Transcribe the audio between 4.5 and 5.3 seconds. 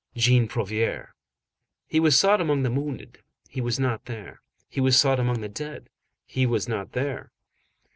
He was sought